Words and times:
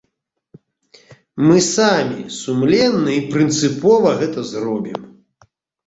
Мы 1.49 1.57
самі 1.75 2.21
сумленна 2.39 3.11
і 3.19 3.23
прынцыпова 3.37 4.19
гэта 4.27 4.39
зробім. 4.53 5.01